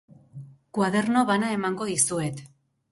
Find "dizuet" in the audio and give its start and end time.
1.95-2.45